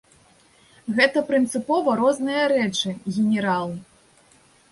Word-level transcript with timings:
Гэта 0.99 1.21
прынцыпова 1.27 1.89
розныя 2.01 2.43
рэчы, 2.53 2.89
генерал. 3.17 3.67